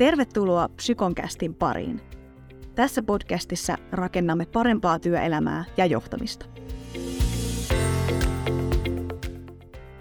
[0.00, 2.00] Tervetuloa Psykonkästin pariin.
[2.74, 6.46] Tässä podcastissa rakennamme parempaa työelämää ja johtamista.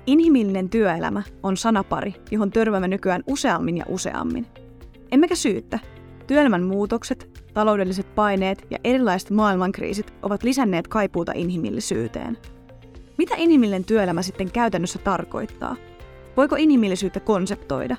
[0.08, 4.48] Inhimillinen työelämä on sanapari, johon törmäämme nykyään useammin ja useammin.
[5.12, 5.80] Emmekä syyttä.
[6.28, 12.38] Työelämän muutokset, taloudelliset paineet ja erilaiset maailmankriisit ovat lisänneet kaipuuta inhimillisyyteen.
[13.18, 15.76] Mitä inhimillinen työelämä sitten käytännössä tarkoittaa?
[16.38, 17.98] Voiko inhimillisyyttä konseptoida?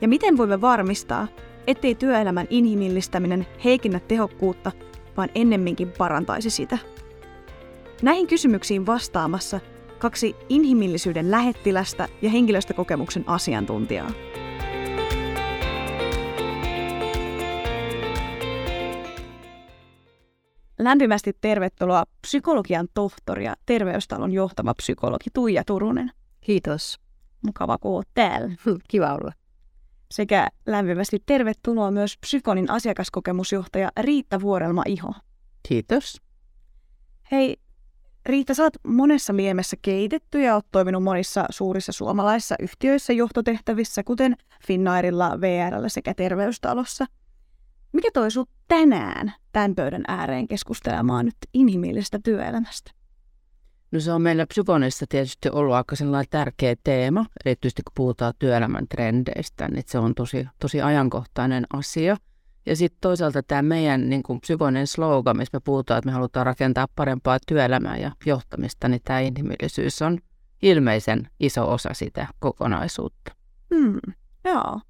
[0.00, 1.28] Ja miten voimme varmistaa,
[1.66, 4.72] ettei työelämän inhimillistäminen heikennä tehokkuutta,
[5.16, 6.78] vaan ennemminkin parantaisi sitä?
[8.02, 9.60] Näihin kysymyksiin vastaamassa
[9.98, 14.10] kaksi inhimillisyyden lähettilästä ja henkilöstökokemuksen asiantuntijaa.
[20.78, 26.10] Lämpimästi tervetuloa psykologian tohtori ja terveystalon johtava psykologi Tuija Turunen.
[26.40, 27.00] Kiitos.
[27.46, 28.50] Mukava kuulla täällä.
[28.88, 29.32] Kiva olla.
[30.10, 35.14] Sekä lämpimästi tervetuloa myös Psykonin asiakaskokemusjohtaja Riitta Vuorelma-Iho.
[35.68, 36.20] Kiitos.
[37.32, 37.56] Hei,
[38.26, 44.36] Riitta, sä oot monessa liemessä keitetty ja oot toiminut monissa suurissa suomalaisissa yhtiöissä johtotehtävissä, kuten
[44.66, 47.06] Finnairilla, VRllä sekä Terveystalossa.
[47.92, 52.99] Mikä toi sut tänään tämän pöydän ääreen keskustelemaan nyt inhimillisestä työelämästä?
[53.92, 58.88] No se on meillä psykonissa tietysti ollut aika sellainen tärkeä teema, erityisesti kun puhutaan työelämän
[58.88, 62.16] trendeistä, niin se on tosi, tosi ajankohtainen asia.
[62.66, 66.46] Ja sitten toisaalta tämä meidän niin kuin psykoinen slogan, missä me puhutaan, että me halutaan
[66.46, 70.18] rakentaa parempaa työelämää ja johtamista, niin tämä inhimillisyys on
[70.62, 73.32] ilmeisen iso osa sitä kokonaisuutta.
[73.74, 74.14] Hmm,
[74.44, 74.80] joo.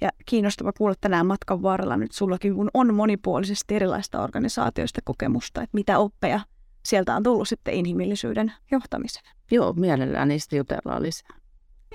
[0.00, 5.74] Ja kiinnostava kuulla tänään matkan varrella nyt sullakin, kun on monipuolisesti erilaista organisaatioista kokemusta, että
[5.74, 6.40] mitä oppeja
[6.84, 9.24] sieltä on tullut sitten inhimillisyyden johtamiseen.
[9.50, 11.36] Joo, mielellään niistä jutellaan lisää.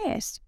[0.07, 0.41] Yes.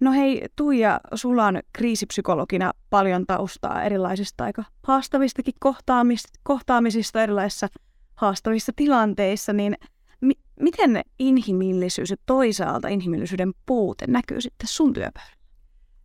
[0.00, 7.68] No hei, Tuija, sulla on kriisipsykologina paljon taustaa erilaisista aika haastavistakin kohtaamista, kohtaamisista erilaisissa
[8.14, 9.76] haastavissa tilanteissa, niin
[10.20, 15.37] mi- miten inhimillisyys ja toisaalta inhimillisyyden puute näkyy sitten sun työpäivällä?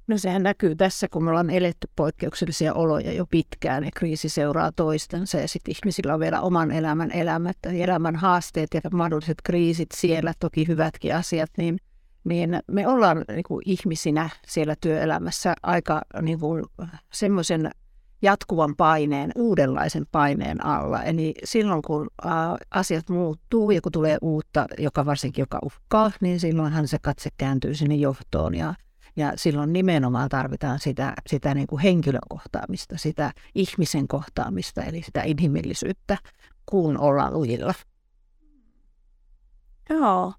[0.07, 4.71] No sehän näkyy tässä, kun me ollaan eletty poikkeuksellisia oloja jo pitkään ja kriisi seuraa
[4.71, 10.33] toistensa ja sitten ihmisillä on vielä oman elämän elämät elämän haasteet ja mahdolliset kriisit siellä,
[10.39, 11.77] toki hyvätkin asiat, niin,
[12.23, 16.65] niin me ollaan niin kuin ihmisinä siellä työelämässä aika niin kuin,
[17.13, 17.71] semmoisen
[18.21, 21.03] jatkuvan paineen, uudenlaisen paineen alla.
[21.03, 22.07] Eli silloin kun
[22.71, 27.75] asiat muuttuu ja kun tulee uutta, joka varsinkin joka uhkaa, niin silloinhan se katse kääntyy
[27.75, 28.73] sinne johtoon ja
[29.15, 35.23] ja silloin nimenomaan tarvitaan sitä, sitä niin kuin henkilön kohtaamista, sitä ihmisen kohtaamista, eli sitä
[35.23, 36.17] inhimillisyyttä,
[36.65, 37.73] kun ollaan lujilla.
[39.89, 40.33] Joo.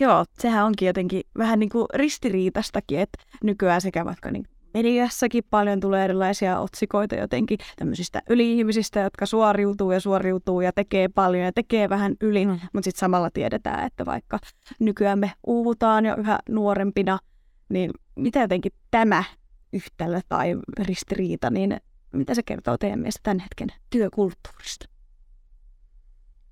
[0.00, 4.44] Joo, sehän onkin jotenkin vähän niin kuin ristiriitastakin, että nykyään sekä vaikka niin
[4.74, 11.44] mediassakin paljon tulee erilaisia otsikoita jotenkin tämmöisistä yli-ihmisistä, jotka suoriutuu ja suoriutuu ja tekee paljon
[11.44, 12.52] ja tekee vähän yli, mm.
[12.52, 14.38] mutta sitten samalla tiedetään, että vaikka
[14.80, 17.18] nykyään me uuvutaan jo yhä nuorempina–
[17.68, 19.24] niin mitä jotenkin tämä
[19.72, 21.76] yhtälö tai ristiriita, niin
[22.12, 24.88] mitä se kertoo teidän mielestä tämän hetken työkulttuurista?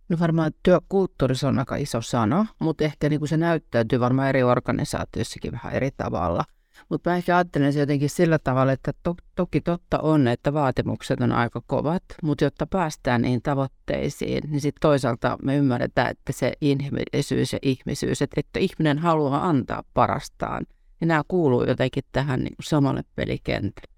[0.08, 4.42] No varmaan työkulttuurissa on aika iso sana, mutta ehkä niin kuin se näyttäytyy varmaan eri
[4.42, 6.44] organisaatioissakin vähän eri tavalla.
[6.88, 11.20] Mutta mä ehkä ajattelen se jotenkin sillä tavalla, että to, toki totta on, että vaatimukset
[11.20, 16.52] on aika kovat, mutta jotta päästään niihin tavoitteisiin, niin sitten toisaalta me ymmärretään, että se
[16.60, 20.66] inhimillisyys ja ihmisyys, että, että ihminen haluaa antaa parastaan
[21.00, 23.94] ja nämä kuuluu jotenkin tähän niin kuin samalle pelikentälle.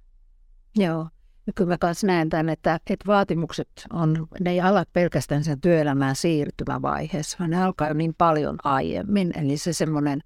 [0.76, 1.08] Joo.
[1.46, 5.60] Ja kyllä mä kanssa näen tämän, että, että vaatimukset on, ne ei ala pelkästään sen
[5.60, 9.32] työelämään siirtymävaiheessa, vaan ne alkaa niin paljon aiemmin.
[9.38, 10.20] Eli se semmoinen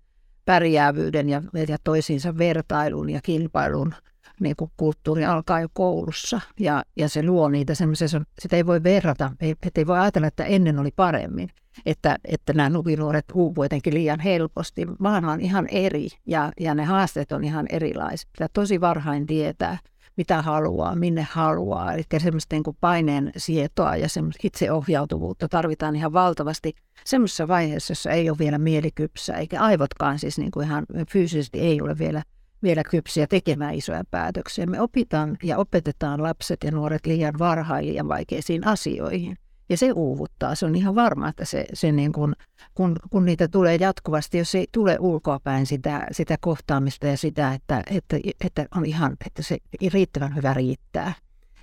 [0.45, 3.95] pärjäävyyden ja, ja toisiinsa vertailun ja kilpailun
[4.41, 8.09] niin kuin kulttuuri alkaa jo koulussa ja, ja se luo niitä semmoisia,
[8.39, 11.49] sitä ei voi verrata, ei, ei voi ajatella, että ennen oli paremmin,
[11.87, 14.87] että, että nämä nuvinuoret uupuvat jotenkin liian helposti.
[14.99, 18.29] Maailma on ihan eri ja, ja ne haasteet on ihan erilaiset.
[18.33, 19.79] Pitää tosi varhain tietää,
[20.17, 21.93] mitä haluaa, minne haluaa.
[21.93, 26.75] Eli semmoista niin paineen sietoa ja semmoista itseohjautuvuutta tarvitaan ihan valtavasti
[27.05, 31.81] semmoisessa vaiheessa, jossa ei ole vielä mielikypsä, eikä aivotkaan siis niin kuin ihan fyysisesti ei
[31.81, 32.23] ole vielä
[32.63, 34.67] vielä kypsiä tekemään isoja päätöksiä.
[34.67, 39.37] Me opitaan ja opetetaan lapset ja nuoret liian varhain liian vaikeisiin asioihin.
[39.69, 40.55] Ja se uuvuttaa.
[40.55, 42.35] Se on ihan varma, että se, se niin kun,
[42.75, 47.83] kun, kun niitä tulee jatkuvasti, jos ei tule ulkoapäin sitä, sitä kohtaamista ja sitä, että,
[47.91, 49.59] että, että on ihan, että se
[49.93, 51.13] riittävän hyvä riittää,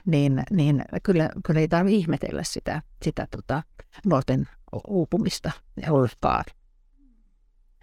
[0.06, 3.64] niin, niin kyllä, kyllä ei tarvitse ihmetellä sitä, sitä tota,
[4.06, 4.48] nuorten
[4.88, 5.52] uupumista
[5.82, 6.44] ja olkaa.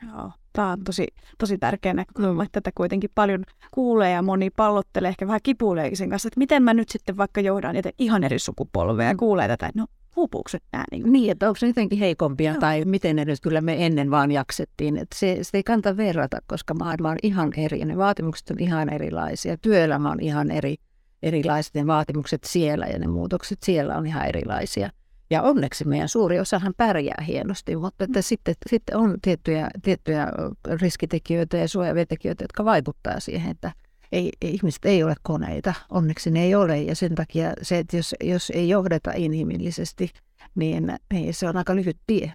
[0.02, 0.32] Joo.
[0.54, 1.06] Tämä on tosi,
[1.38, 6.10] tosi tärkeä näkökulma, että tätä kuitenkin paljon kuulee ja moni pallottelee, ehkä vähän kipuileekin sen
[6.10, 9.70] kanssa, että miten mä nyt sitten vaikka johdan niitä ihan eri sukupolveja ja kuulee tätä,
[9.74, 9.86] no
[10.16, 10.84] hupuukset nämä.
[10.90, 12.60] Niin, niin että onko se jotenkin heikompia Joo.
[12.60, 14.96] tai miten edes kyllä me ennen vaan jaksettiin.
[14.96, 18.60] Että se, se ei kannata verrata, koska maailma on ihan eri ja ne vaatimukset on
[18.60, 19.56] ihan erilaisia.
[19.56, 20.76] Työelämä on ihan eri,
[21.22, 24.90] erilaiset ne vaatimukset siellä ja ne muutokset siellä on ihan erilaisia.
[25.30, 30.28] Ja onneksi meidän suuri osahan pärjää hienosti, mutta että sitten, sitten on tiettyjä, tiettyjä
[30.80, 33.72] riskitekijöitä ja suojavia tekijöitä, jotka vaikuttaa siihen, että
[34.12, 35.74] ei, ihmiset ei ole koneita.
[35.90, 40.10] Onneksi ne ei ole ja sen takia se, että jos, jos ei johdeta inhimillisesti,
[40.54, 42.32] niin, niin se on aika lyhyt tie.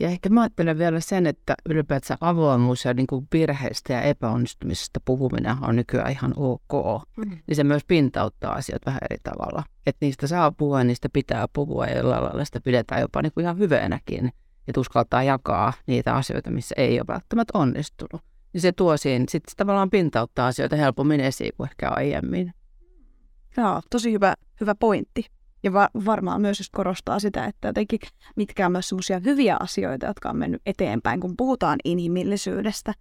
[0.00, 5.00] Ja ehkä mä ajattelen vielä sen, että ylipäätään avoimuus ja niin kuin virheistä ja epäonnistumisesta
[5.04, 7.02] puhuminen on nykyään ihan ok.
[7.16, 7.38] Mm.
[7.46, 9.62] Niin se myös pintauttaa asiat vähän eri tavalla.
[9.86, 13.32] Että niistä saa puhua ja niistä pitää puhua ja jollain lailla sitä pidetään jopa niin
[13.32, 14.32] kuin ihan hyveenäkin.
[14.68, 18.22] Että uskaltaa jakaa niitä asioita, missä ei ole välttämättä onnistunut.
[18.52, 22.52] Niin se tuo siinä, sitten se tavallaan pintauttaa asioita helpommin esiin kuin ehkä aiemmin.
[23.56, 25.26] Joo, tosi hyvä, hyvä pointti.
[25.64, 27.98] Ja va- varmaan myös just korostaa sitä, että jotenkin
[28.36, 32.92] mitkä on myös semmoisia hyviä asioita, jotka on mennyt eteenpäin, kun puhutaan inhimillisyydestä.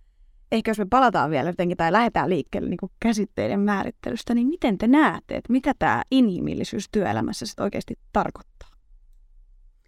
[0.52, 4.88] Ehkä jos me palataan vielä jotenkin tai lähdetään liikkeelle niin käsitteiden määrittelystä, niin miten te
[4.88, 8.70] näette, että mitä tämä inhimillisyys työelämässä sitten oikeasti tarkoittaa?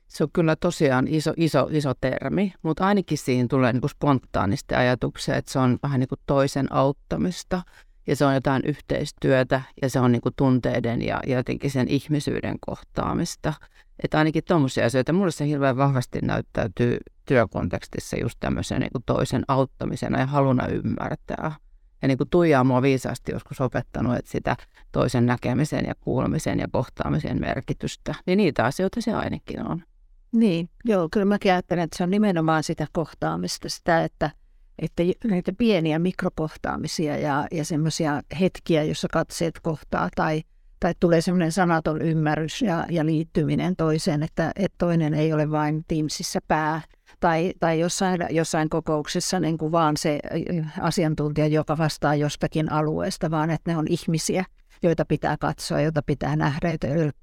[0.08, 4.76] Se on kyllä tosiaan iso, iso, iso termi, mutta ainakin siihen tulee niin kuin spontaanisti
[4.76, 7.62] ajatuksia, että se on vähän niin kuin toisen auttamista–
[8.08, 12.56] ja se on jotain yhteistyötä ja se on niin kuin tunteiden ja, jotenkin sen ihmisyyden
[12.60, 13.54] kohtaamista.
[14.04, 20.20] Että ainakin tuommoisia asioita, mulle se hirveän vahvasti näyttäytyy työkontekstissa just tämmöisen niin toisen auttamisena
[20.20, 21.52] ja haluna ymmärtää.
[22.02, 24.56] Ja niin kuin Tuija on mua viisaasti joskus opettanut, että sitä
[24.92, 29.84] toisen näkemisen ja kuulemisen ja kohtaamisen merkitystä, niin niitä asioita se ainakin on.
[30.32, 34.32] Niin, joo, kyllä mä ajattelen, että se on nimenomaan sitä kohtaamista, sitä, että–
[34.80, 40.42] että näitä pieniä mikrokohtaamisia ja, ja semmoisia hetkiä, jossa katseet kohtaa tai,
[40.80, 45.86] tai tulee semmoinen sanaton ymmärrys ja, ja liittyminen toiseen, että, että toinen ei ole vain
[45.88, 46.82] Teamsissa pää
[47.20, 50.20] tai, tai jossain, jossain kokouksessa niin kuin vaan se
[50.82, 54.46] asiantuntija, joka vastaa jostakin alueesta, vaan että ne on ihmisiä,
[54.84, 56.70] joita pitää katsoa, joita pitää nähdä,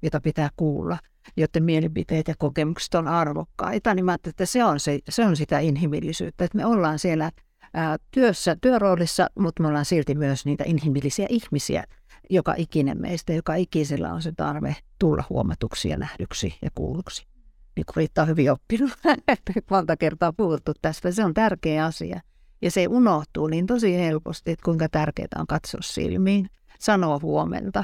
[0.01, 0.97] joita pitää kuulla,
[1.37, 5.59] joiden mielipiteet ja kokemukset on arvokkaita, niin mä että se on, se, se on sitä
[5.59, 7.31] inhimillisyyttä, että me ollaan siellä
[7.73, 11.83] ää, työssä, työroolissa, mutta me ollaan silti myös niitä inhimillisiä ihmisiä,
[12.29, 17.27] joka ikinen meistä, joka ikisellä on se tarve tulla huomatuksi ja nähdyksi ja kuulluksi.
[17.75, 18.91] Niin kuin Riitta on hyvin oppinut,
[19.71, 22.21] monta kertaa puhuttu tästä, se on tärkeä asia.
[22.61, 26.49] Ja se unohtuu niin tosi helposti, että kuinka tärkeää on katsoa silmiin,
[26.79, 27.83] sanoa huomenta,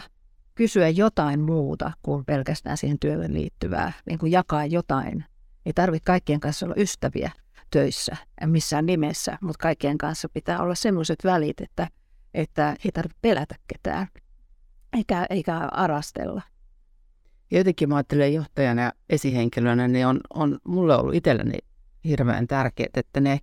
[0.60, 5.26] kysyä jotain muuta kuin pelkästään siihen työhön liittyvää, niin kuin jakaa jotain.
[5.66, 7.32] Ei tarvitse kaikkien kanssa olla ystäviä
[7.72, 11.88] töissä missään nimessä, mutta kaikkien kanssa pitää olla semmoiset välit, että,
[12.34, 14.08] että ei tarvitse pelätä ketään
[14.94, 16.42] eikä, eikä arastella.
[17.52, 21.58] Jotenkin mä ajattelen johtajana ja esihenkilönä, niin on, on mulle ollut itselleni
[22.04, 23.40] hirveän tärkeää, että ne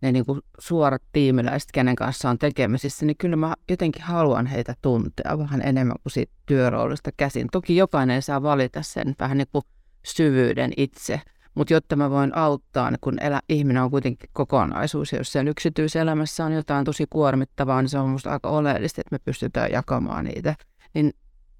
[0.00, 4.74] ne niin kuin suorat tiimiläiset, kenen kanssa on tekemisissä, niin kyllä mä jotenkin haluan heitä
[4.82, 7.48] tuntea vähän enemmän kuin siitä työroolista käsin.
[7.52, 9.62] Toki jokainen saa valita sen vähän niin kuin
[10.04, 11.20] syvyyden itse,
[11.54, 15.48] mutta jotta mä voin auttaa, niin kun elä, ihminen on kuitenkin kokonaisuus, ja jos sen
[15.48, 20.24] yksityiselämässä on jotain tosi kuormittavaa, niin se on musta aika oleellista, että me pystytään jakamaan
[20.24, 20.54] niitä.
[20.94, 21.12] Niin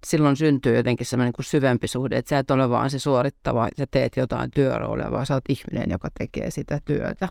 [0.06, 3.86] silloin syntyy jotenkin semmoinen niin syvempi suhde, että sä et ole vaan se suorittava, että
[3.90, 7.28] teet jotain työroolia, vaan sä oot ihminen, joka tekee sitä työtä.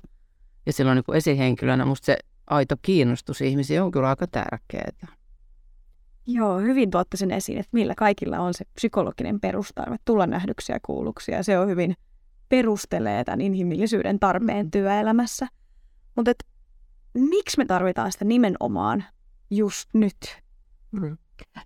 [0.68, 2.18] Ja silloin niin kuin esihenkilönä musta se
[2.50, 5.08] aito kiinnostus ihmisiä on kyllä aika tärkeää.
[6.26, 10.80] Joo, hyvin tuotte sen esiin, että millä kaikilla on se psykologinen perustarve tulla nähdyksi ja
[10.86, 11.32] kuulluksi.
[11.32, 11.96] Ja se on hyvin
[12.50, 15.48] perustelee tämän inhimillisyyden tarpeen työelämässä.
[16.16, 16.32] Mutta
[17.14, 19.04] miksi me tarvitaan sitä nimenomaan
[19.50, 20.42] just nyt?
[20.92, 21.18] Mm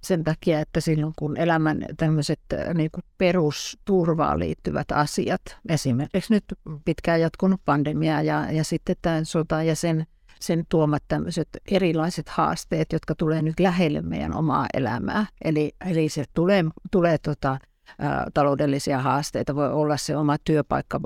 [0.02, 6.44] sen takia, että silloin kun elämän tämmöiset äh, niin kuin perusturvaan liittyvät asiat, esimerkiksi nyt
[6.86, 10.06] pitkään jatkunut pandemia ja, ja sitten tämä sota ja sen,
[10.40, 15.26] sen tuomat tämmöiset erilaiset haasteet, jotka tulee nyt lähelle meidän omaa elämää.
[15.44, 17.60] Eli, eli se tulee, tulee tota,
[18.34, 21.00] taloudellisia haasteita, voi olla se oma työpaikka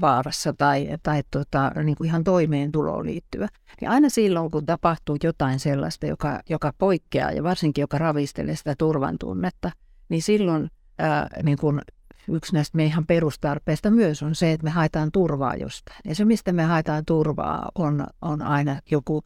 [0.00, 3.48] vaarassa tai, tai tota, niin kuin ihan toimeentuloon liittyvä.
[3.80, 8.74] Ja aina silloin, kun tapahtuu jotain sellaista, joka, joka poikkeaa ja varsinkin joka ravistelee sitä
[8.78, 9.70] turvan tunnetta,
[10.08, 11.80] niin silloin ää, niin kuin
[12.28, 15.98] yksi näistä meidän perustarpeista myös on se, että me haetaan turvaa jostain.
[16.04, 19.22] Ja se, mistä me haetaan turvaa, on, on aina joku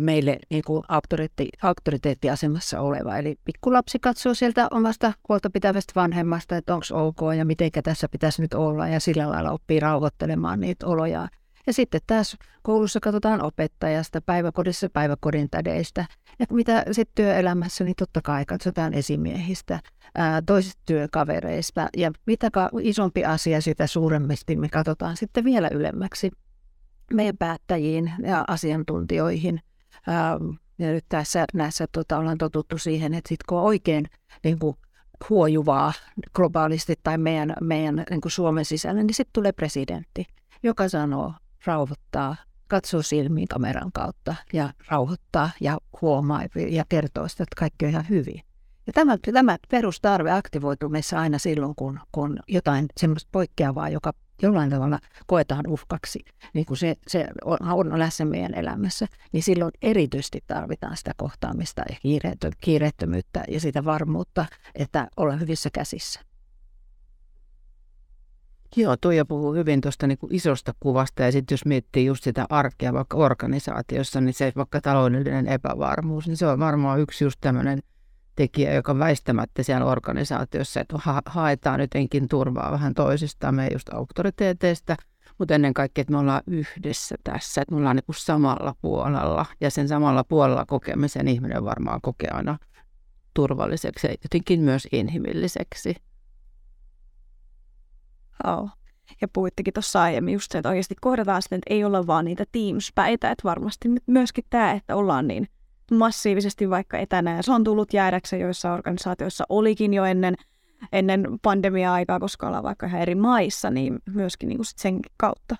[0.00, 3.16] meille niin kuin auktoriteetti, auktoriteettiasemassa oleva.
[3.16, 8.42] Eli pikkulapsi katsoo sieltä omasta huolta pitävästä vanhemmasta, että onko ok ja miten tässä pitäisi
[8.42, 11.28] nyt olla ja sillä lailla oppii rauhoittelemaan niitä oloja.
[11.66, 16.06] Ja sitten taas koulussa katsotaan opettajasta, päiväkodissa päiväkodin tädeistä.
[16.38, 19.80] Ja mitä sitten työelämässä, niin totta kai katsotaan esimiehistä,
[20.14, 21.88] ää, toisista työkavereista.
[21.96, 22.50] Ja mitä
[22.82, 26.30] isompi asia, sitä suuremmasti me katsotaan sitten vielä ylemmäksi
[27.14, 29.60] meidän päättäjiin ja asiantuntijoihin.
[30.06, 30.38] Ää,
[30.78, 34.06] ja nyt tässä näissä tota, ollaan totuttu siihen, että sitten kun on oikein
[34.44, 34.76] niin kuin,
[35.30, 35.92] huojuvaa
[36.34, 40.26] globaalisti tai meidän, meidän niin kuin Suomen sisällä, niin sitten tulee presidentti,
[40.62, 41.32] joka sanoo,
[41.64, 42.36] rauhoittaa,
[42.68, 48.08] katsoo silmiin kameran kautta ja rauhoittaa ja huomaa ja kertoo sitä, että kaikki on ihan
[48.08, 48.40] hyvin.
[48.86, 54.12] Ja tämä, tämä perustarve aktivoituu meissä aina silloin, kun, kun jotain semmoista poikkeavaa, joka
[54.42, 56.24] jollain tavalla koetaan uhkaksi,
[56.54, 61.82] niin kuin se, se on, on läsnä meidän elämässä, niin silloin erityisesti tarvitaan sitä kohtaamista
[61.90, 61.96] ja
[62.60, 66.20] kiireettömyyttä ja sitä varmuutta, että ollaan hyvissä käsissä.
[68.76, 72.92] Joo, Tuija puhuu hyvin tuosta niin isosta kuvasta ja sitten jos miettii just sitä arkea
[72.92, 77.78] vaikka organisaatiossa, niin se vaikka taloudellinen epävarmuus, niin se on varmaan yksi just tämmöinen
[78.36, 84.96] tekijä, joka väistämättä siellä organisaatiossa, että ha- haetaan jotenkin turvaa vähän toisistamme just auktoriteeteista,
[85.38, 89.70] mutta ennen kaikkea, että me ollaan yhdessä tässä, että me ollaan niin samalla puolella ja
[89.70, 92.58] sen samalla puolella kokemisen ihminen varmaan kokee aina
[93.34, 95.94] turvalliseksi ja jotenkin myös inhimilliseksi.
[98.44, 98.70] Oh.
[99.20, 102.44] Ja puhuittekin tuossa aiemmin just se, että oikeasti kohdataan sitten, että ei olla vaan niitä
[102.52, 105.48] Teams-päitä, että varmasti myöskin tämä, että ollaan niin
[105.90, 110.34] massiivisesti vaikka etänä, ja se on tullut jäädäkseen joissa organisaatioissa olikin jo ennen,
[110.92, 115.56] ennen pandemia-aikaa, koska ollaan vaikka ihan eri maissa, niin myöskin niin kuin sit sen kautta.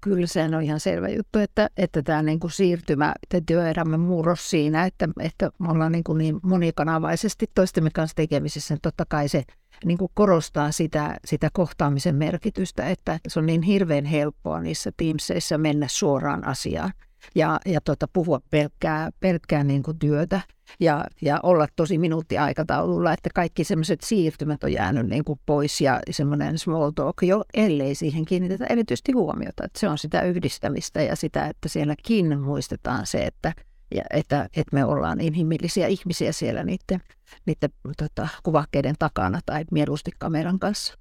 [0.00, 4.50] Kyllä se on ihan selvä juttu, että, että tämä niin kuin siirtymä, että työelämän murros
[4.50, 9.28] siinä, että, että me ollaan niin, kuin niin monikanavaisesti toistemme kanssa tekemisissä, niin totta kai
[9.28, 9.44] se
[9.84, 15.58] niin kuin korostaa sitä, sitä kohtaamisen merkitystä, että se on niin hirveän helppoa niissä Teamseissa
[15.58, 16.92] mennä suoraan asiaan
[17.34, 20.40] ja, ja tota, puhua pelkkää, pelkkää niin kuin työtä
[20.80, 26.00] ja, ja olla tosi minuuttiaikataululla, että kaikki semmoiset siirtymät on jäänyt niin kuin pois ja
[26.10, 29.64] semmoinen small talk, jo ellei siihen kiinnitetä erityisesti huomiota.
[29.64, 33.52] Että se on sitä yhdistämistä ja sitä, että sielläkin muistetaan se, että,
[33.94, 37.00] ja, että, että me ollaan inhimillisiä ihmisiä siellä niiden,
[37.46, 40.94] niiden tota, kuvakkeiden takana tai mieluusti kameran kanssa.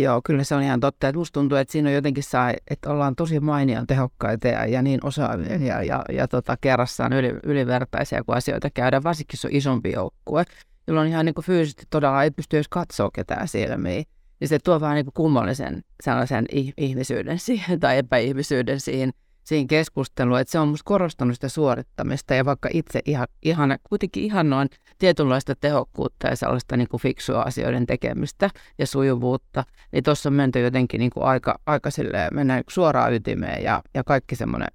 [0.00, 1.08] Joo, kyllä se on ihan totta.
[1.08, 4.82] Että musta tuntuu, että siinä on jotenkin saa, että ollaan tosi mainian tehokkaita ja, ja
[4.82, 9.54] niin osaavia ja, ja, ja tota, kerrassaan yli, ylivertaisia, kun asioita käydään, varsinkin se on
[9.54, 10.44] isompi joukkue,
[10.86, 14.04] jolloin ihan niin kuin fyysisesti todella ei pysty edes katsoa ketään silmiin.
[14.40, 19.12] Niin se tuo vähän niin kuin kummallisen sellaisen ihmisyyden siihen tai epäihmisyyden siihen
[19.48, 24.24] siihen keskusteluun, että se on musta korostanut sitä suorittamista ja vaikka itse ihan, ihan kuitenkin
[24.24, 30.28] ihan noin tietynlaista tehokkuutta ja sellaista niin kuin fiksua asioiden tekemistä ja sujuvuutta, niin tuossa
[30.28, 34.68] on menty jotenkin niin kuin aika, aika silleen, mennään suoraan ytimeen ja, ja kaikki semmoinen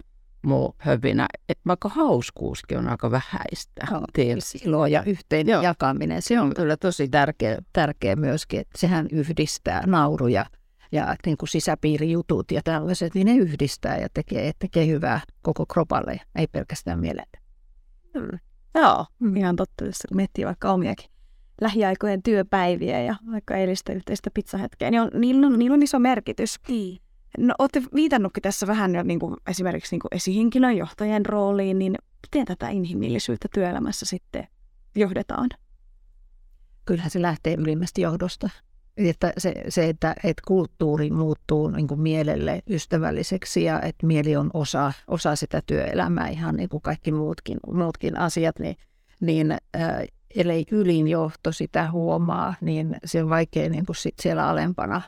[0.46, 1.28] muu hövinä.
[1.50, 3.88] Et vaikka hauskuuskin on aika vähäistä.
[3.92, 4.02] No,
[4.66, 5.62] ilo ja yhteen Joo.
[5.62, 8.60] jakaminen, se on kyllä tosi tärkeä, tärkeä myöskin.
[8.60, 10.46] Että sehän yhdistää nauruja
[10.94, 16.22] ja niin kuin sisäpiirijutut ja tällaiset, niin ne yhdistää ja tekee, tekee hyvää koko kropalle,
[16.36, 17.38] ei pelkästään mielelle.
[18.14, 18.40] Mm.
[18.76, 19.36] Joo, mm.
[19.36, 21.10] ihan totta, jos miettii vaikka omiakin
[21.62, 26.60] lähiaikojen työpäiviä ja vaikka eilistä yhteistä pizzahetkeä, niin on, niillä, on, niillä on iso merkitys.
[26.68, 27.00] Niin.
[27.38, 31.96] No, olette viitannutkin tässä vähän jo niin kuin esimerkiksi niin kuin esihenkilön johtajan rooliin, niin
[32.22, 34.48] miten tätä inhimillisyyttä työelämässä sitten
[34.96, 35.50] johdetaan?
[36.86, 38.50] Kyllähän se lähtee ylimmästä johdosta.
[38.98, 44.50] Että se, se että, että kulttuuri muuttuu niin kuin mielelle ystävälliseksi ja että mieli on
[44.54, 48.76] osa, osa sitä työelämää, ihan niin kuin kaikki muutkin, muutkin asiat, niin,
[49.20, 49.60] niin äh,
[50.36, 55.02] ellei ylin johto sitä huomaa, niin se on vaikea niin kuin sit siellä alempana,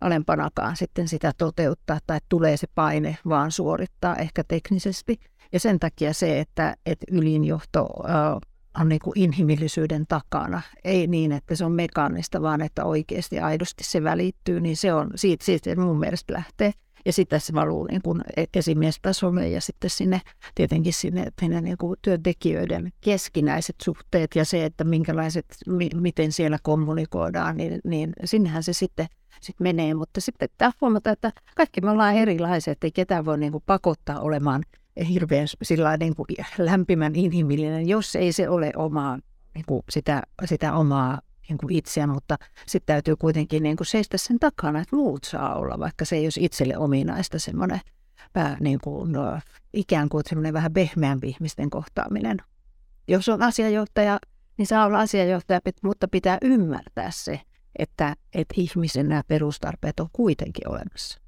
[0.00, 5.20] alempanakaan sitten sitä toteuttaa tai tulee se paine vaan suorittaa ehkä teknisesti.
[5.52, 10.62] Ja sen takia se, että, että ylinjohto äh, on niin kuin inhimillisyyden takana.
[10.84, 15.10] Ei niin, että se on mekaanista, vaan että oikeasti aidosti se välittyy, niin se on
[15.14, 16.72] siitä, siitä mun mielestä lähtee.
[17.04, 20.20] Ja sitten se valuu niin kuin e-, esimiestasolle ja sitten sinne
[20.54, 26.58] tietenkin sinne, sinne niin kuin työntekijöiden keskinäiset suhteet ja se, että minkälaiset, mi, miten siellä
[26.62, 29.06] kommunikoidaan, niin, niin sinnehän se sitten
[29.40, 29.94] sit menee.
[29.94, 34.20] Mutta sitten pitää huomata, että kaikki me ollaan erilaiset, ei ketään voi niin kuin pakottaa
[34.20, 34.62] olemaan–
[35.08, 36.26] hirveän sillä niin kuin
[36.58, 39.18] lämpimän inhimillinen, jos ei se ole omaa,
[39.54, 44.18] niin kuin sitä, sitä omaa niin kuin itseä, mutta sitten täytyy kuitenkin niin kuin seistä
[44.18, 47.80] sen takana, että muut saa olla, vaikka se ei olisi itselle ominaista semmoinen
[48.32, 49.40] pää, niin kuin, no,
[49.72, 52.38] ikään kuin semmoinen vähän pehmeämpi ihmisten kohtaaminen.
[53.08, 54.18] Jos on asiajohtaja,
[54.56, 57.40] niin saa olla asiajohtaja, mutta pitää ymmärtää se,
[57.78, 61.21] että, että ihmisen nämä perustarpeet on kuitenkin olemassa.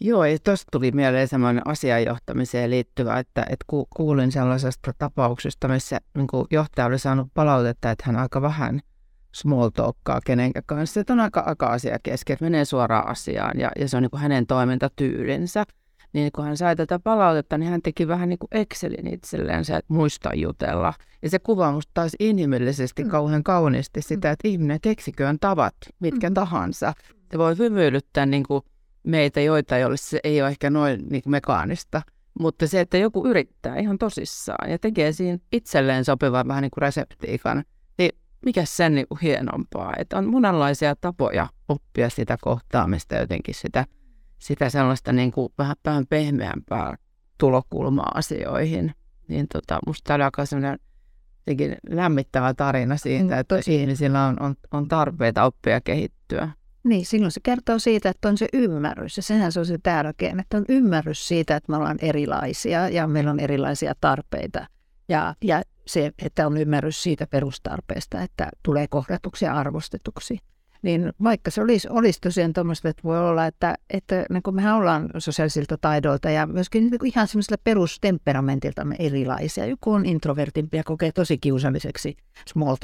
[0.00, 5.98] Joo, ja tuosta tuli mieleen semmoinen asianjohtamiseen liittyvä, että, että ku, kuulin sellaisesta tapauksesta, missä
[6.14, 8.80] niin johtaja oli saanut palautetta, että hän aika vähän
[9.34, 11.00] small talkkaa kenenkään kanssa.
[11.00, 14.10] Että on aika, aika asia kesken, että menee suoraan asiaan ja, ja se on niin
[14.10, 15.64] kuin hänen toimintatyylinsä.
[16.12, 19.76] Niin kun hän sai tätä palautetta, niin hän teki vähän niin kuin Excelin itselleen se,
[19.76, 20.94] että muista jutella.
[21.22, 23.10] Ja se kuvaa musta taas inhimillisesti mm.
[23.10, 26.34] kauhean kauniisti sitä, että ihminen keksiköön tavat, mitkä mm.
[26.34, 26.92] tahansa.
[27.30, 28.62] Se voi hymyilyttää niin kuin
[29.08, 32.02] meitä, joita ei ole, se ei ole ehkä noin niin kuin mekaanista.
[32.40, 36.82] Mutta se, että joku yrittää ihan tosissaan ja tekee siinä itselleen sopivan vähän niin kuin
[36.82, 37.64] reseptiikan,
[37.98, 38.10] niin
[38.44, 39.92] mikä sen niin kuin hienompaa.
[39.98, 43.84] Että on monenlaisia tapoja oppia sitä kohtaamista jotenkin sitä,
[44.38, 46.96] sitä sellaista niin kuin vähän, vähän pehmeämpää
[47.38, 48.94] tulokulmaa asioihin.
[49.28, 50.78] Niin tota, musta oli aika sellainen
[51.90, 56.48] lämmittävä tarina siitä, mm, että ihmisillä on, on, on tarpeita oppia kehittyä.
[56.88, 60.40] Niin, silloin se kertoo siitä, että on se ymmärrys ja sehän se on se tärkein,
[60.40, 64.66] että on ymmärrys siitä, että me ollaan erilaisia ja meillä on erilaisia tarpeita.
[65.08, 70.38] Ja, ja se, että on ymmärrys siitä perustarpeesta, että tulee kohdatuksi ja arvostetuksi.
[70.82, 74.74] Niin vaikka se olisi, olisi tosiaan tuommoista, että voi olla, että, että niin kuin mehän
[74.74, 79.66] ollaan sosiaalisilta taidoilta ja myöskin niin kuin ihan semmoisella perustemperamentiltamme erilaisia.
[79.66, 82.16] Joku on introvertimpi ja kokee tosi kiusalliseksi
[82.48, 82.76] small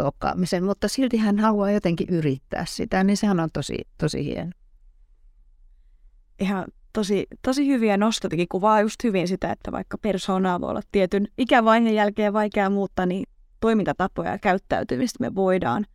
[0.65, 4.51] mutta silti hän haluaa jotenkin yrittää sitä, niin sehän on tosi, tosi hieno.
[6.41, 11.27] Ihan tosi, tosi hyviä nostotikin kuvaa just hyvin sitä, että vaikka persoonaa voi olla tietyn
[11.39, 13.27] ikävaiheen jälkeen vaikea muuttaa, niin
[13.61, 15.87] toimintatapoja ja käyttäytymistä me voidaan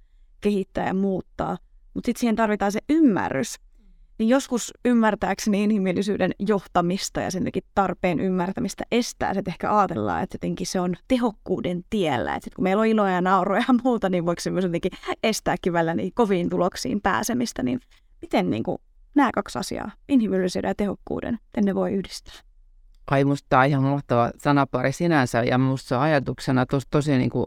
[0.42, 1.58] kehittää ja muuttaa–
[1.94, 3.56] mutta sitten siihen tarvitaan se ymmärrys.
[4.20, 7.44] Niin joskus ymmärtääkseni inhimillisyyden johtamista ja sen
[7.76, 12.36] tarpeen ymmärtämistä estää se, että ehkä ajatellaan, että jotenkin se on tehokkuuden tiellä.
[12.36, 14.92] Että kun meillä on iloa ja nauroja ja muuta, niin voiko se myös jotenkin
[15.24, 17.64] estääkin välillä niin koviin tuloksiin pääsemistä.
[17.64, 17.80] Niin
[18.22, 18.78] miten niin kuin,
[19.16, 22.34] nämä kaksi asiaa, inhimillisyyden ja tehokkuuden, miten ne voi yhdistää?
[23.12, 27.46] Ai musta tämä on ihan mahtava sanapari sinänsä ja musta ajatuksena tos, tosi niin kuin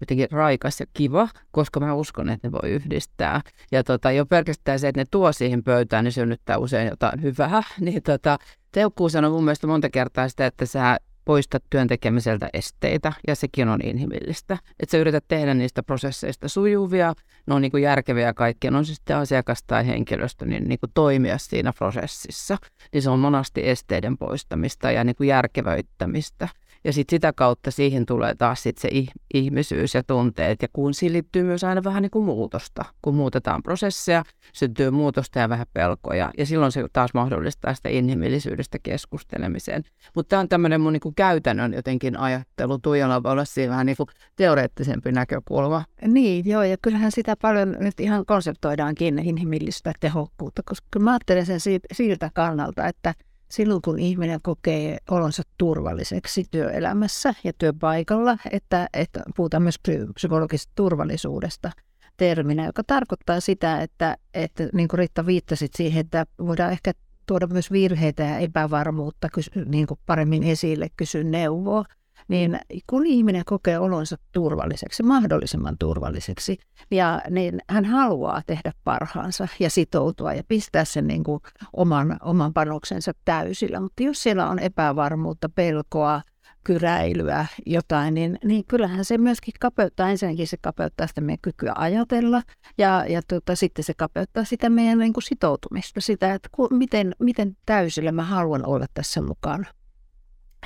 [0.00, 3.40] jotenkin raikas ja kiva, koska mä uskon, että ne voi yhdistää.
[3.72, 7.62] Ja tota, jo pelkästään se, että ne tuo siihen pöytään, niin synnyttää usein jotain hyvää.
[7.80, 8.38] Niin tota,
[8.72, 13.80] Teukkuus sanoi mun mielestä monta kertaa sitä, että sä poistat työntekemiseltä esteitä, ja sekin on
[13.84, 14.58] inhimillistä.
[14.80, 17.14] Että sä yrität tehdä niistä prosesseista sujuvia,
[17.46, 20.90] ne on niin kuin järkeviä kaikkia, on se sitten asiakas tai henkilöstö, niin, niin kuin
[20.94, 22.56] toimia siinä prosessissa.
[22.92, 26.48] Niin se on monasti esteiden poistamista ja niin kuin järkevöittämistä.
[26.84, 28.88] Ja sitten sitä kautta siihen tulee taas sit se
[29.34, 30.62] ihmisyys ja tunteet.
[30.62, 32.84] Ja kun siihen liittyy myös aina vähän niin kuin muutosta.
[33.02, 36.30] Kun muutetaan prosesseja, syntyy muutosta ja vähän pelkoja.
[36.38, 39.82] Ja silloin se taas mahdollistaa sitä inhimillisyydestä keskustelemiseen.
[40.14, 42.78] Mutta tämä on tämmöinen mun niin kuin käytännön jotenkin ajattelu.
[42.78, 43.96] Tuijalla voi olla siinä vähän niin
[44.36, 45.84] teoreettisempi näkökulma.
[46.06, 46.62] Niin, joo.
[46.62, 50.62] Ja kyllähän sitä paljon nyt ihan konseptoidaankin inhimillistä tehokkuutta.
[50.64, 53.14] Koska mä ajattelen sen siitä, siltä kannalta, että–
[53.50, 59.80] silloin, kun ihminen kokee olonsa turvalliseksi työelämässä ja työpaikalla, että, että puhutaan myös
[60.14, 61.70] psykologisesta turvallisuudesta
[62.16, 66.92] terminä, joka tarkoittaa sitä, että, että niin kuin Riitta viittasit siihen, että voidaan ehkä
[67.26, 69.28] tuoda myös virheitä ja epävarmuutta
[69.66, 71.84] niin kuin paremmin esille, kysyä neuvoa
[72.28, 76.58] niin kun ihminen kokee olonsa turvalliseksi, mahdollisimman turvalliseksi,
[76.90, 81.40] ja niin hän haluaa tehdä parhaansa ja sitoutua ja pistää sen niin kuin
[81.72, 83.80] oman, oman panoksensa täysillä.
[83.80, 86.20] Mutta jos siellä on epävarmuutta, pelkoa,
[86.64, 92.42] kyräilyä, jotain, niin, niin kyllähän se myöskin kapeuttaa, ensinnäkin se kapeuttaa sitä meidän kykyä ajatella
[92.78, 97.14] ja, ja tota, sitten se kapeuttaa sitä meidän niin kuin sitoutumista, sitä, että ku, miten,
[97.18, 99.64] miten täysillä mä haluan olla tässä mukana.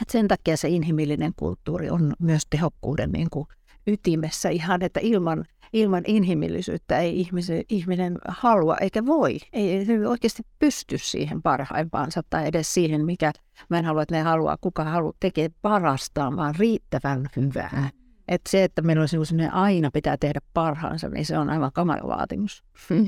[0.02, 3.46] Et sen takia se inhimillinen kulttuuri on myös tehokkuuden niin kuin
[3.86, 9.38] ytimessä ihan, että ilman, ilman inhimillisyyttä ei ihmisen, ihminen halua eikä voi.
[9.52, 13.32] Ei, ei oikeasti pysty siihen parhaimpaansa tai edes siihen, mikä
[13.68, 17.90] mä en halua, että ne haluaa, kuka haluaa tekee parastaan, vaan riittävän hyvää.
[18.28, 22.16] Että se, että meillä on sellainen aina pitää tehdä parhaansa, niin se on aivan kamala
[22.16, 22.64] vaatimus.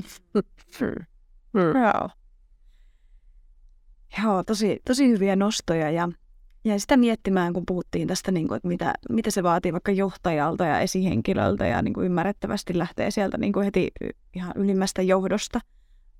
[1.53, 2.09] Joo.
[4.23, 6.09] Joo, tosi, tosi hyviä nostoja ja
[6.65, 10.65] ja sitä miettimään, kun puhuttiin tästä, niin kuin, että mitä, mitä se vaatii vaikka johtajalta
[10.65, 13.91] ja esihenkilöltä ja niin kuin ymmärrettävästi lähtee sieltä niin kuin heti
[14.35, 15.59] ihan ylimmästä johdosta.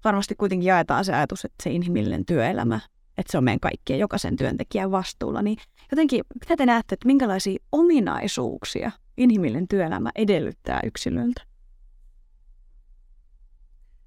[0.04, 2.80] Varmasti kuitenkin jaetaan se ajatus, että se inhimillinen työelämä,
[3.18, 5.42] että se on meidän kaikkien jokaisen työntekijän vastuulla.
[5.42, 5.58] Niin
[5.92, 11.42] jotenkin, mitä te näette, että minkälaisia ominaisuuksia inhimillinen työelämä edellyttää yksilöltä?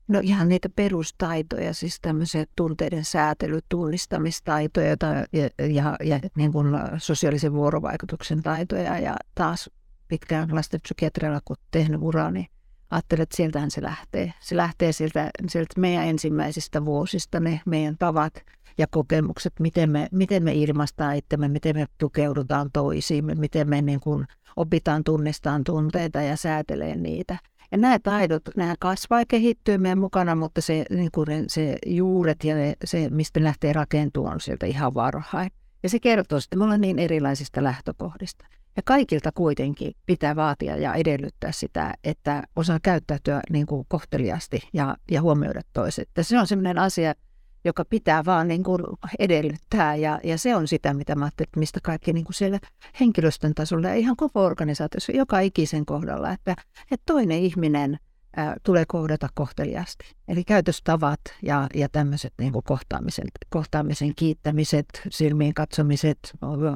[0.08, 4.96] No ihan niitä perustaitoja, siis tämmöisiä tunteiden säätely, tunnistamistaitoja
[5.32, 6.66] ja, ja, ja niin kuin
[6.98, 8.98] sosiaalisen vuorovaikutuksen taitoja.
[8.98, 9.70] Ja taas
[10.08, 12.46] pitkään lastenpsykiatrialla, kun tehnyt uraa, niin
[12.90, 14.32] ajattelin, että sieltähän se lähtee.
[14.40, 18.34] Se lähtee sieltä, sieltä meidän ensimmäisistä vuosista, ne meidän tavat,
[18.78, 24.00] ja kokemukset, miten me, miten me ilmaistaan itsemme, miten me tukeudutaan toisiimme, miten me niin
[24.00, 27.38] kuin opitaan tunnistamaan tunteita ja säätelee niitä.
[27.72, 32.44] Ja nämä taidot, nämä kasvaa ja kehittyy meidän mukana, mutta se, niin kuin se juuret
[32.44, 32.54] ja
[32.84, 35.50] se, mistä lähtee rakentumaan, on sieltä ihan varhain.
[35.82, 38.46] Ja se kertoo, että me ollaan niin erilaisista lähtökohdista.
[38.76, 44.96] Ja kaikilta kuitenkin pitää vaatia ja edellyttää sitä, että osaa käyttäytyä niin kuin kohteliasti ja,
[45.10, 46.08] ja huomioida toiset.
[46.16, 47.14] Ja se on sellainen asia,
[47.64, 48.82] joka pitää vaan niin kuin
[49.18, 49.96] edellyttää.
[49.96, 52.58] Ja, ja se on sitä, mitä mä ajattelin, että mistä kaikki niin kuin siellä
[53.00, 56.54] henkilöstön tasolla ja ihan koko organisaatiossa, joka ikisen kohdalla, että,
[56.90, 57.98] että toinen ihminen
[58.36, 60.14] ää, tulee kohdata kohteliasti.
[60.28, 66.18] Eli käytöstavat ja, ja tämmöiset niin kuin kohtaamisen, kohtaamisen kiittämiset, silmiin katsomiset,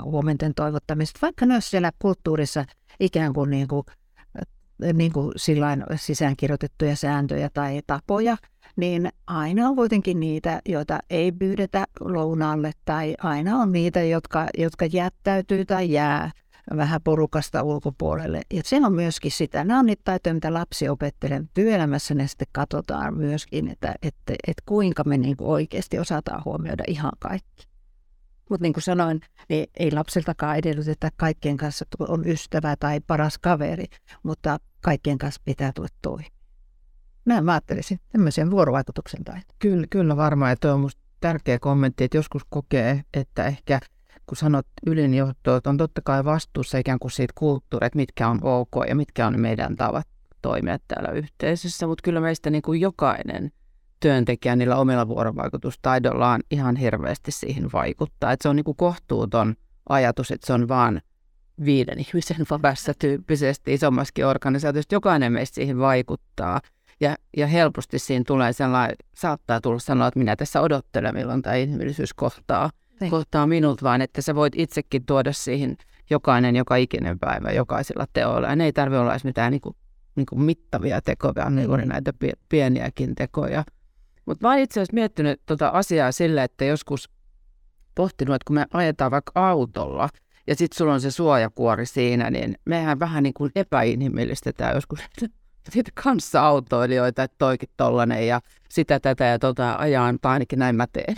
[0.03, 2.65] huomenten toivottamiset, vaikka ne siellä kulttuurissa
[3.01, 3.85] ikään kuin, niin kuin
[4.93, 5.33] niin kuin
[5.97, 8.37] sisäänkirjoitettuja sääntöjä tai tapoja,
[8.77, 14.87] niin aina on kuitenkin niitä, joita ei pyydetä lounaalle tai aina on niitä, jotka, jotka
[14.87, 16.31] jättäytyy tai jää
[16.77, 18.43] vähän porukasta ulkopuolelle.
[18.53, 19.65] Ja se on myöskin sitä.
[19.65, 21.43] Nämä on niitä taitoja, mitä lapsi opettelee.
[21.55, 26.85] Työelämässä ne sitten katsotaan myöskin, että, että, että kuinka me niin kuin oikeasti osataan huomioida
[26.87, 27.67] ihan kaikki.
[28.51, 33.85] Mutta niin kuin sanoin, niin ei lapsiltakaan edellytetä kaikkien kanssa on ystävä tai paras kaveri,
[34.23, 36.42] mutta kaikkien kanssa pitää tulla toimeen.
[37.25, 39.55] Näin mä ajattelisin, tämmöisen vuorovaikutuksen taito.
[39.59, 43.81] Kyllä, kyllä varmaan, että on musta tärkeä kommentti, että joskus kokee, että ehkä
[44.27, 48.39] kun sanot ylinjohto, että on totta kai vastuussa ikään kuin siitä kulttuuria, että mitkä on
[48.43, 50.07] ok ja mitkä on meidän tavat
[50.43, 53.53] toimia täällä yhteisössä, mutta kyllä meistä niin kuin jokainen
[54.01, 58.33] työntekijä niillä omilla vuorovaikutustaidoillaan ihan hirveästi siihen vaikuttaa.
[58.33, 59.55] Että se on niin kuin kohtuuton
[59.89, 61.03] ajatus, että se on vaan
[61.65, 64.95] viiden ihmisen varassa tyyppisesti isommaskin organisaatiosta.
[64.95, 66.61] Jokainen meistä siihen vaikuttaa.
[67.03, 71.57] Ja, ja helposti siinä tulee sellainen, saattaa tulla sanoa, että minä tässä odottelen, milloin tämä
[71.57, 73.11] inhimillisyys kohtaa, niin.
[73.11, 75.77] kohtaa minut, vaan että sä voit itsekin tuoda siihen
[76.11, 78.47] jokainen, joka ikinen päivä, jokaisella teolla.
[78.47, 79.77] Ja ne ei tarvitse olla edes mitään niin kuin,
[80.17, 82.13] niin kuin mittavia tekoja, niin kuin näitä
[82.49, 83.65] pieniäkin tekoja.
[84.27, 87.11] Mutta mä oon itse asiassa miettinyt tuota asiaa sille, että joskus
[87.95, 90.09] pohtinut, että kun me ajetaan vaikka autolla,
[90.47, 95.01] ja sitten sulla on se suojakuori siinä, niin mehän vähän niin kuin epäinhimillistetään joskus
[95.95, 100.87] kanssa autoilijoita, että toikin tollanen ja sitä tätä ja tota ajaan, tai ainakin näin mä
[100.87, 101.17] teen.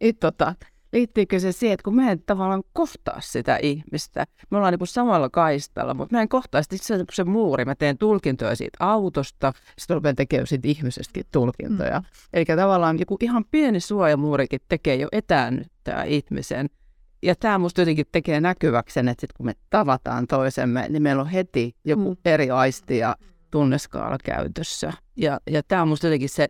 [0.00, 0.54] It, tota,
[0.92, 5.30] liittyykö se siihen, että kun mä en tavallaan kohtaa sitä ihmistä, me ollaan niin samalla
[5.30, 9.94] kaistalla, mutta mä en kohtaa sitä se, se muuri, mä teen tulkintoja siitä autosta, sitten
[9.94, 11.98] rupean tekemään siitä ihmisestäkin tulkintoja.
[11.98, 12.06] Mm.
[12.32, 16.70] Eli tavallaan joku ihan pieni suojamuurikin tekee jo etäännyttää ihmisen.
[17.22, 21.22] Ja tämä musta jotenkin tekee näkyväksi sen, että sit kun me tavataan toisemme, niin meillä
[21.22, 22.16] on heti joku mm.
[22.24, 23.16] eri aisti ja
[23.50, 24.92] tunneskaala käytössä.
[25.16, 26.48] Ja, ja tämä on musta jotenkin se,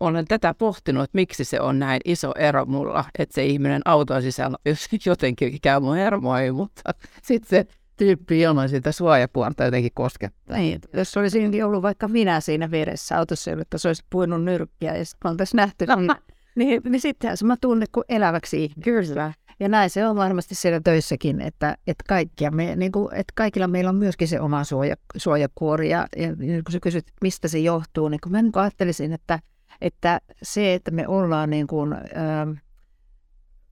[0.00, 4.22] olen tätä pohtinut, että miksi se on näin iso ero mulla, että se ihminen auton
[4.22, 4.56] sisällä
[5.06, 10.56] jotenkin käy mun hermoihin, mutta sitten se tyyppi ilman sitä suojapuolta jotenkin koskettaa.
[10.56, 15.04] Niin, jos olisi ollut vaikka minä siinä vieressä autossa, että se olisi puinut nyrkkiä ja
[15.04, 16.10] sitten oltaisiin nähty, niin,
[16.56, 18.84] niin, niin sittenhän se mä tunne kuin eläväksi ihminen.
[18.84, 19.32] Kyllä.
[19.60, 23.68] Ja näin se on varmasti siellä töissäkin, että, että, kaikkia me, niin kuin, että kaikilla
[23.68, 25.90] meillä on myöskin se oma suoja, suojakuori.
[25.90, 29.38] Ja, ja niin kun sä kysyt, mistä se johtuu, niin kun mä niin ajattelisin, että,
[29.80, 32.50] että se, että me ollaan niin kuin, ähm,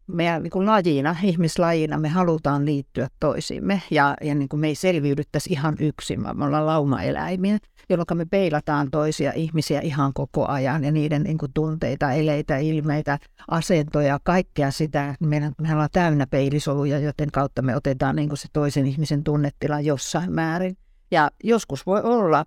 [0.06, 4.74] meidän niin kuin lajina, ihmislajina, me halutaan liittyä toisiimme ja, ja niin kuin me ei
[4.74, 10.84] selviydyttäisi ihan yksin, vaan me ollaan laumaeläimiä, jolloin me peilataan toisia ihmisiä ihan koko ajan
[10.84, 13.18] ja niiden niin kuin tunteita, eleitä, ilmeitä,
[13.50, 15.14] asentoja, kaikkea sitä.
[15.20, 19.80] Meidän, me ollaan täynnä peilisoluja, joten kautta me otetaan niin kuin se toisen ihmisen tunnetila
[19.80, 20.76] jossain määrin.
[21.10, 22.44] Ja joskus voi olla,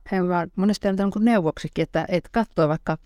[0.55, 2.97] monesti on neuvoksikin, että, että katsoo vaikka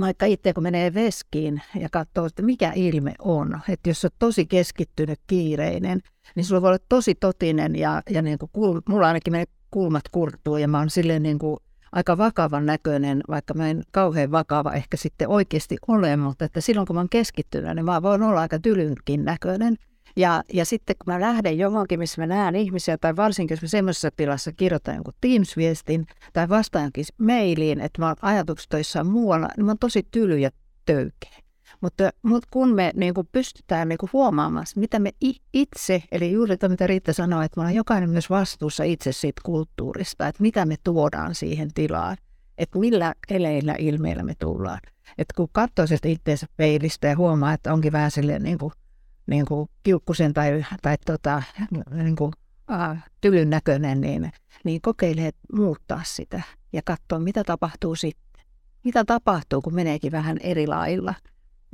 [0.00, 4.46] vaikka itse kun menee veskiin ja katsoo, että mikä ilme on, että jos on tosi
[4.46, 6.00] keskittynyt, kiireinen,
[6.34, 10.04] niin sulla voi olla tosi totinen ja, ja niin kuin kul, mulla ainakin menee kulmat
[10.12, 11.56] kurttuu ja mä oon silleen niin kuin
[11.92, 16.86] aika vakavan näköinen, vaikka mä en kauhean vakava ehkä sitten oikeasti ole, mutta että silloin
[16.86, 19.76] kun mä oon keskittynyt, niin mä voin olla aika tylynkin näköinen.
[20.16, 23.68] Ja, ja sitten kun mä lähden johonkin, missä mä näen ihmisiä, tai varsinkin jos mä
[23.68, 28.70] semmoisessa tilassa kirjoitan jonkun Teams-viestin tai vastaan jonkin mailiin, että mä oon ajatukset
[29.04, 30.50] muualla, niin mä oon tosi tyly ja
[30.84, 31.46] töykeä.
[31.80, 35.10] Mutta, mutta kun me niin kuin pystytään niin kuin huomaamaan, mitä me
[35.52, 39.40] itse, eli juuri tämä, mitä Riitta sanoi, että me ollaan jokainen myös vastuussa itse siitä
[39.44, 42.16] kulttuurista, että mitä me tuodaan siihen tilaan,
[42.58, 44.78] että millä eleillä ilmeillä me tullaan.
[45.18, 48.72] Että kun katsoo sieltä itseensä peilistä ja huomaa, että onkin vähän silleen niin kuin
[49.26, 51.42] niin kuin kiukkusen tai, tai tota,
[51.92, 52.32] niin kuin,
[52.70, 54.32] äh, tylyn näköinen, niin,
[54.64, 58.44] niin kokeilee muuttaa sitä ja katsoa, mitä tapahtuu sitten.
[58.84, 61.14] Mitä tapahtuu, kun meneekin vähän eri lailla.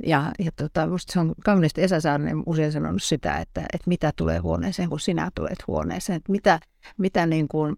[0.05, 4.11] Ja, ja tota, musta se on kauniisti Esa Saarinen usein sanonut sitä, että, että mitä
[4.15, 6.17] tulee huoneeseen, kun sinä tulet huoneeseen.
[6.17, 6.59] Että mitä,
[6.97, 7.75] mitä, niin kuin,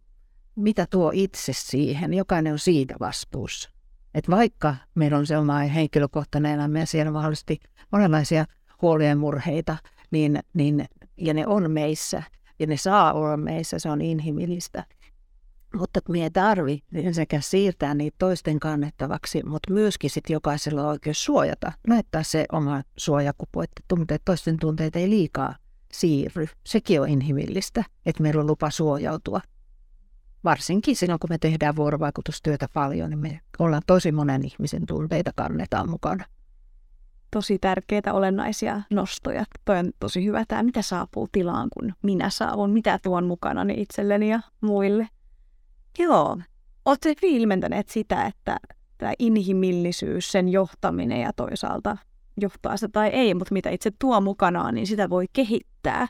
[0.55, 2.13] mitä tuo itse siihen.
[2.13, 3.69] Jokainen on siitä vastuussa.
[4.13, 7.59] Että vaikka meillä on se oma henkilökohtainen elämä ja siellä mahdollisesti
[7.91, 8.45] monenlaisia
[8.81, 9.77] huolia ja murheita,
[10.11, 10.85] niin, niin,
[11.17, 12.23] ja ne on meissä
[12.59, 14.85] ja ne saa olla meissä, se on inhimillistä.
[15.75, 21.25] Mutta me ei tarvi sekä siirtää niitä toisten kannettavaksi, mutta myöskin sitten jokaisella on oikeus
[21.25, 25.55] suojata, laittaa se oma suojakupu, että tunteet, toisten tunteet ei liikaa
[25.91, 26.47] siirry.
[26.65, 29.41] Sekin on inhimillistä, että meillä on lupa suojautua.
[30.43, 35.89] Varsinkin silloin, kun me tehdään vuorovaikutustyötä paljon, niin me ollaan tosi monen ihmisen tunteita kannetaan
[35.89, 36.25] mukana.
[37.35, 39.45] Tosi tärkeitä, olennaisia nostoja.
[39.65, 44.29] Toi on tosi hyvä tämä, mitä saapuu tilaan, kun minä saavun, mitä tuon mukana itselleni
[44.29, 45.07] ja muille.
[45.99, 46.37] Joo.
[46.85, 48.57] Olette ilmentäneet sitä, että
[48.97, 51.97] tämä inhimillisyys, sen johtaminen ja toisaalta
[52.41, 56.07] johtaa sitä tai ei, mutta mitä itse tuo mukanaan, niin sitä voi kehittää.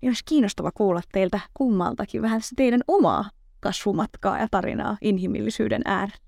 [0.00, 6.23] Niin olisi kiinnostava kuulla teiltä kummaltakin vähän se teidän omaa kasvumatkaa ja tarinaa inhimillisyyden äärellä.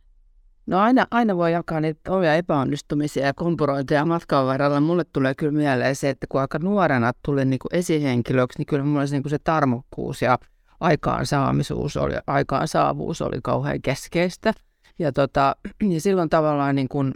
[0.67, 4.81] No aina, aina voi jakaa niitä omia epäonnistumisia ja kompurointeja matkan varrella.
[4.81, 8.85] Mulle tulee kyllä mieleen se, että kun aika nuorena tuli niin kuin esihenkilöksi, niin kyllä
[8.85, 10.39] mulla olisi niin kuin se tarmokkuus ja
[10.81, 14.53] aikaansaamisuus oli, aikaansaavuus oli kauhean keskeistä.
[14.99, 15.57] Ja, tota,
[15.95, 17.15] ja silloin tavallaan niin kuin,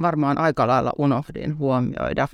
[0.00, 2.28] varmaan aika lailla unohdin huomioida.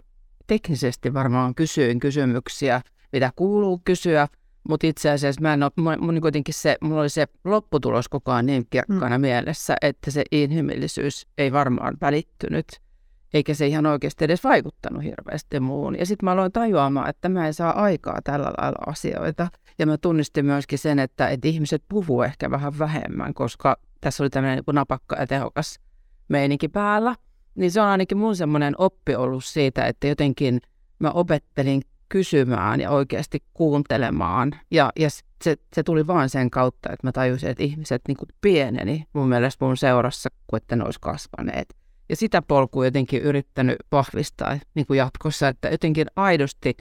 [0.46, 4.28] Teknisesti varmaan kysyin kysymyksiä, mitä kuuluu kysyä,
[4.68, 8.46] mutta itse asiassa mä en ole, mun, kuitenkin se, mulla oli se lopputulos koko ajan
[8.46, 9.22] niin kirkkaana mm.
[9.22, 12.66] mielessä, että se inhimillisyys ei varmaan välittynyt
[13.34, 15.98] eikä se ihan oikeasti edes vaikuttanut hirveästi muun.
[15.98, 19.48] Ja sitten mä aloin tajuamaan, että mä en saa aikaa tällä lailla asioita.
[19.78, 24.30] Ja mä tunnistin myöskin sen, että, että ihmiset puhuu ehkä vähän vähemmän, koska tässä oli
[24.30, 25.80] tämmöinen niin napakka ja tehokas
[26.28, 27.14] meininki päällä.
[27.54, 30.60] Niin se on ainakin mun semmoinen oppi ollut siitä, että jotenkin
[30.98, 31.82] mä opettelin
[32.14, 34.52] kysymään ja oikeasti kuuntelemaan.
[34.70, 35.08] Ja, ja
[35.44, 39.28] se, se tuli vain sen kautta, että mä tajusin, että ihmiset niin kuin pieneni mun
[39.28, 41.74] mielestä mun seurassa, kuin että ne olisi kasvaneet.
[42.08, 46.76] Ja sitä polkua jotenkin yrittänyt vahvistaa niin kuin jatkossa, että jotenkin aidosti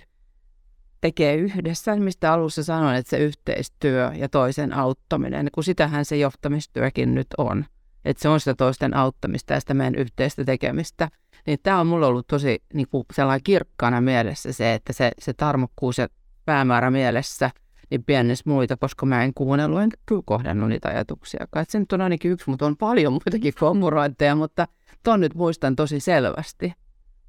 [1.02, 7.16] tekee yhdessä, mistä alussa sanoin, että se yhteistyö ja toisen auttaminen, kun sitähän se johtamistyökin
[7.16, 7.66] nyt on.
[8.06, 11.10] Että se on sitä toisten auttamista ja sitä meidän yhteistä tekemistä.
[11.48, 15.34] Niin tämä on mulla ollut tosi niin kuin sellainen kirkkaana mielessä se, että se, se
[15.34, 16.08] tarmokkuus ja
[16.46, 17.52] päämäärä mielessä–
[17.94, 21.44] niin pienessä muita, koska mä en kuunnellut enkä kyllä kohdannut niitä ajatuksia.
[21.44, 24.68] Että se nyt on ainakin yksi, mutta on paljon muitakin kommurointeja, mutta
[25.04, 26.74] ton nyt muistan tosi selvästi.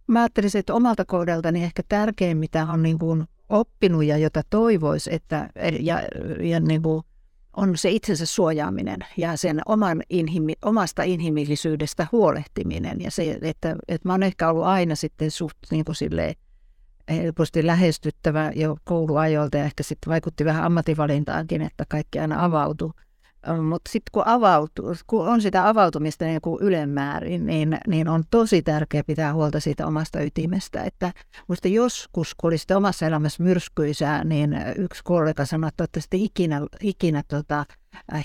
[0.06, 5.14] Mä ajattelisin, että omalta kohdeltani ehkä tärkein, mitä on niin kuin oppinut ja jota toivoisi,
[5.14, 5.50] että
[5.80, 6.02] ja,
[6.40, 7.02] ja niin kuin
[7.56, 13.00] on se itsensä suojaaminen ja sen oman inhimi, omasta inhimillisyydestä huolehtiminen.
[13.00, 16.34] Ja se, että, että mä oon ehkä ollut aina sitten suht niin kuin silleen,
[17.10, 22.90] helposti lähestyttävä jo kouluajoilta ja ehkä sitten vaikutti vähän ammatinvalintaankin, että kaikki aina avautui.
[23.62, 24.24] Mutta sitten kun,
[25.06, 29.86] kun on sitä avautumista niin kuin ylemmäärin, niin, niin on tosi tärkeää pitää huolta siitä
[29.86, 30.82] omasta ytimestä.
[30.82, 31.12] Että
[31.48, 37.22] muista joskus, kun oli sitten omassa elämässä myrskyisää, niin yksi kollega sanoi, että ikinä, ikinä
[37.28, 37.64] tota,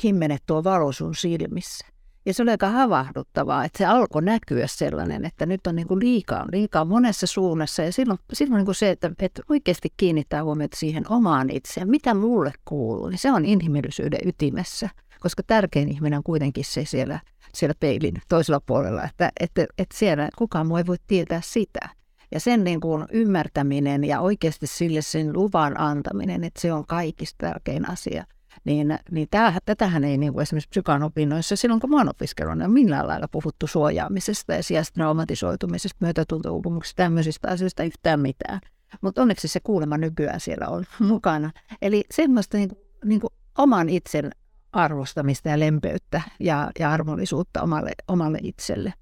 [0.03, 1.87] himmenet tuo valo sun silmissä.
[2.29, 5.99] Ja se oli aika havahduttavaa, että se alkoi näkyä sellainen, että nyt on niin kuin
[5.99, 7.83] liikaa, liikaa monessa suunnassa.
[7.83, 12.13] Ja silloin, silloin niin kuin se, että, että oikeasti kiinnittää huomiota siihen omaan itseään, mitä
[12.13, 14.89] mulle kuuluu, niin se on inhimillisyyden ytimessä.
[15.19, 17.19] Koska tärkein ihminen on kuitenkin se siellä,
[17.53, 21.89] siellä peilin toisella puolella, että, että, että siellä kukaan muu ei voi tietää sitä.
[22.31, 27.47] Ja sen niin kuin ymmärtäminen ja oikeasti sille sen luvan antaminen, että se on kaikista
[27.47, 28.23] tärkein asia–
[28.65, 32.57] niin, niin tämähän, tätähän ei niin kuin esimerkiksi psykan opinnoissa silloin, kun mä oon opiskellut,
[32.57, 38.59] niin millään lailla puhuttu suojaamisesta ja sijasta traumatisoitumisesta, myötätuntouumuksesta, tämmöisistä asioista yhtään mitään.
[39.01, 41.51] Mutta onneksi se kuulema nykyään siellä on mukana.
[41.81, 42.69] Eli semmoista niin,
[43.05, 44.31] niin kuin oman itsen
[44.71, 48.93] arvostamista ja lempeyttä ja, ja armollisuutta omalle, omalle itselle.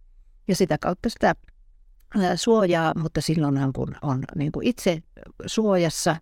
[0.48, 1.36] Ja sitä kautta sitä
[2.36, 5.02] suojaa, mutta silloinhan kun on niin kuin itse
[5.46, 6.16] suojassa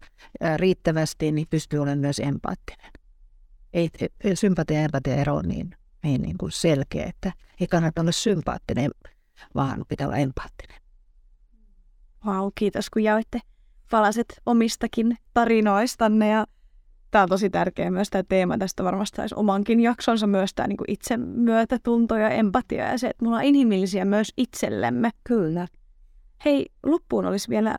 [0.58, 2.92] riittävästi, niin pystyy olemaan myös empaattinen
[3.76, 3.90] ei,
[4.34, 5.70] sympatia ja empatia ero niin,
[6.04, 8.92] niin, niin kuin selkeä, että ei kannata olla sympaattinen,
[9.56, 10.82] vaan pitää olla empaattinen.
[12.26, 13.40] Vau, kiitos kun jaoitte
[13.92, 16.46] palaset omistakin tarinoistanne ja
[17.12, 18.58] tämä on tosi tärkeä myös tämä teema.
[18.58, 23.24] Tästä varmasti olisi omankin jaksonsa myös tämä niin itse myötätunto ja empatia ja se, että
[23.24, 25.10] me ollaan inhimillisiä myös itsellemme.
[25.24, 25.68] Kyllä.
[26.46, 27.76] Hei, loppuun olisi vielä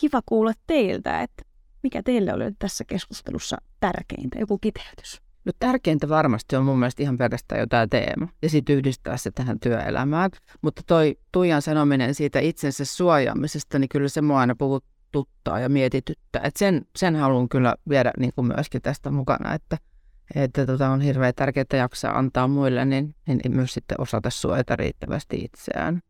[0.00, 1.42] kiva kuulla teiltä, että
[1.82, 4.38] mikä teille oli tässä keskustelussa tärkeintä?
[4.38, 8.76] Joku kiteytys No tärkeintä varmasti on mun mielestä ihan pelkästään jo tämä teema ja sitten
[8.76, 10.30] yhdistää se tähän työelämään.
[10.62, 16.42] Mutta toi Tuijan sanominen siitä itsensä suojaamisesta, niin kyllä se mua aina puhututtaa ja mietityttää.
[16.44, 19.78] Et sen, sen haluan kyllä viedä niin kuin myöskin tästä mukana, että,
[20.34, 25.36] että tota on hirveän tärkeää jaksaa antaa muille, niin, niin myös sitten osata suojata riittävästi
[25.36, 26.00] itseään.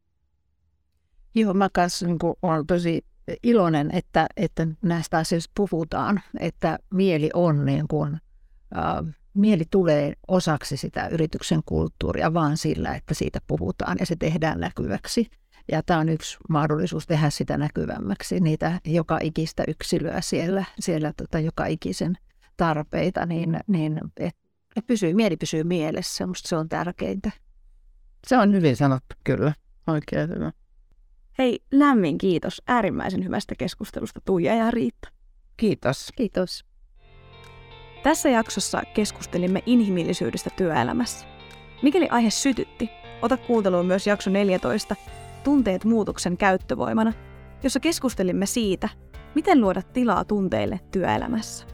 [1.35, 3.05] Joo, mä kanssa niin olen tosi
[3.43, 8.15] iloinen, että, että näistä asioista puhutaan, että mieli on niin kuin,
[8.77, 14.61] äh, mieli tulee osaksi sitä yrityksen kulttuuria vaan sillä, että siitä puhutaan ja se tehdään
[14.61, 15.31] näkyväksi.
[15.73, 21.39] Ja tämä on yksi mahdollisuus tehdä sitä näkyvämmäksi, niitä joka ikistä yksilöä siellä, siellä tota,
[21.39, 22.19] joka ikisen
[22.57, 26.27] tarpeita, niin, niin että et pysyy, mieli pysyy mielessä.
[26.27, 27.31] Minusta se on tärkeintä.
[28.27, 29.53] Se on hyvin sanottu, kyllä.
[29.87, 30.53] Oikein hyvä.
[31.39, 35.09] Hei, lämmin kiitos äärimmäisen hyvästä keskustelusta Tuija ja Riitta.
[35.57, 36.13] Kiitos.
[36.17, 36.65] Kiitos.
[38.03, 41.27] Tässä jaksossa keskustelimme inhimillisyydestä työelämässä.
[41.83, 42.91] Mikäli aihe sytytti,
[43.23, 44.97] ota kuunteluun myös jakso 14,
[45.45, 47.13] Tunteet muutoksen käyttövoimana,
[47.63, 48.89] jossa keskustelimme siitä,
[49.35, 51.67] miten luoda tilaa tunteille työelämässä.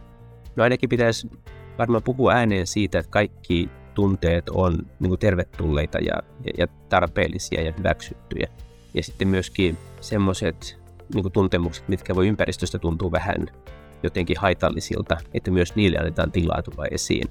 [0.56, 1.30] No ainakin pitäisi
[1.78, 6.22] varmaan puhua ääneen siitä, että kaikki tunteet on niin kuin tervetulleita ja,
[6.58, 8.48] ja tarpeellisia ja hyväksyttyjä.
[8.94, 10.78] Ja sitten myöskin semmoiset
[11.14, 13.46] niin tuntemukset, mitkä voi ympäristöstä tuntua vähän
[14.02, 17.28] jotenkin haitallisilta, että myös niille annetaan tilaa tulla esiin.